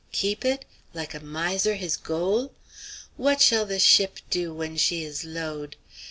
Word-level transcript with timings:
Keep 0.11 0.43
it? 0.43 0.65
Like 0.95 1.13
a 1.13 1.19
miser 1.19 1.75
his 1.75 1.95
gol'? 1.95 2.53
What 3.17 3.39
shall 3.39 3.67
the 3.67 3.77
ship 3.77 4.17
do 4.31 4.51
when 4.51 4.75
she 4.75 5.03
is 5.03 5.23
load'? 5.23 5.75